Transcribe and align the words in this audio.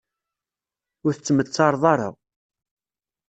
Ur 1.05 1.13
tettmettareḍ 1.13 1.83
ara. 1.93 2.09